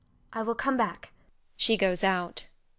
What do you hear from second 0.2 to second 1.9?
I will come back. [She